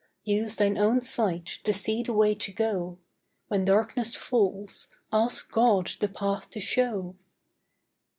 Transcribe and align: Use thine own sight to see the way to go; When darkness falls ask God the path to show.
Use 0.23 0.55
thine 0.55 0.79
own 0.79 0.99
sight 1.01 1.45
to 1.63 1.71
see 1.71 2.01
the 2.01 2.11
way 2.11 2.33
to 2.33 2.51
go; 2.51 2.97
When 3.49 3.65
darkness 3.65 4.15
falls 4.15 4.87
ask 5.13 5.51
God 5.51 5.91
the 5.99 6.09
path 6.09 6.49
to 6.49 6.59
show. 6.59 7.17